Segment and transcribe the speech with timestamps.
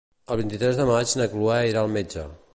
[0.35, 2.27] El vint-i-tres de maig na Cloè irà al metge.